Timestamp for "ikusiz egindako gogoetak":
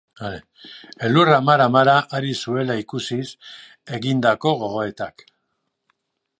2.85-5.27